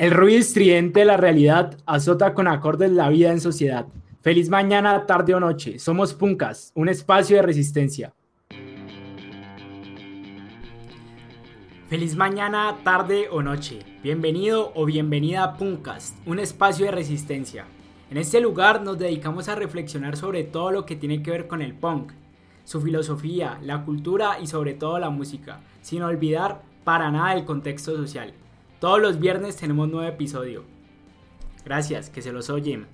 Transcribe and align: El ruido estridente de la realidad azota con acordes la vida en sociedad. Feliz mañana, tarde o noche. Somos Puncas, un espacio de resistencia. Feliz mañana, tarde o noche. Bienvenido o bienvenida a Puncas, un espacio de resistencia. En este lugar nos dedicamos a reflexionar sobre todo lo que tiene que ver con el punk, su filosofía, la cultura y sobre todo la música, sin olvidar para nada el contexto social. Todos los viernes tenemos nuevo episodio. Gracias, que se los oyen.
El 0.00 0.12
ruido 0.12 0.40
estridente 0.40 1.00
de 1.00 1.04
la 1.04 1.18
realidad 1.18 1.76
azota 1.84 2.32
con 2.32 2.48
acordes 2.48 2.90
la 2.90 3.10
vida 3.10 3.32
en 3.32 3.38
sociedad. 3.38 3.84
Feliz 4.22 4.48
mañana, 4.48 5.04
tarde 5.04 5.34
o 5.34 5.40
noche. 5.40 5.78
Somos 5.78 6.14
Puncas, 6.14 6.72
un 6.74 6.88
espacio 6.88 7.36
de 7.36 7.42
resistencia. 7.42 8.14
Feliz 11.90 12.16
mañana, 12.16 12.78
tarde 12.82 13.28
o 13.30 13.42
noche. 13.42 13.80
Bienvenido 14.02 14.72
o 14.74 14.86
bienvenida 14.86 15.44
a 15.44 15.58
Puncas, 15.58 16.16
un 16.24 16.38
espacio 16.38 16.86
de 16.86 16.92
resistencia. 16.92 17.66
En 18.10 18.16
este 18.16 18.40
lugar 18.40 18.80
nos 18.80 18.98
dedicamos 18.98 19.50
a 19.50 19.54
reflexionar 19.54 20.16
sobre 20.16 20.44
todo 20.44 20.70
lo 20.70 20.86
que 20.86 20.96
tiene 20.96 21.22
que 21.22 21.30
ver 21.30 21.46
con 21.46 21.60
el 21.60 21.74
punk, 21.74 22.12
su 22.64 22.80
filosofía, 22.80 23.58
la 23.62 23.84
cultura 23.84 24.38
y 24.40 24.46
sobre 24.46 24.72
todo 24.72 24.98
la 24.98 25.10
música, 25.10 25.60
sin 25.82 26.00
olvidar 26.00 26.62
para 26.84 27.10
nada 27.10 27.34
el 27.34 27.44
contexto 27.44 27.94
social. 27.94 28.32
Todos 28.80 28.98
los 28.98 29.20
viernes 29.20 29.56
tenemos 29.56 29.90
nuevo 29.90 30.08
episodio. 30.08 30.64
Gracias, 31.66 32.08
que 32.08 32.22
se 32.22 32.32
los 32.32 32.48
oyen. 32.48 32.86